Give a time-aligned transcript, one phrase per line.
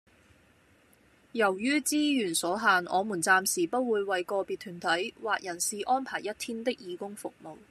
[1.33, 7.55] 由於資源所限，我們暫時不會為個別團體或人士安排一天的義工服務